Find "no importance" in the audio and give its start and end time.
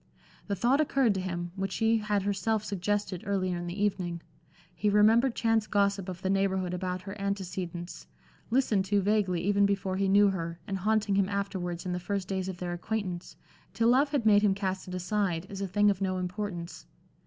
16.01-16.87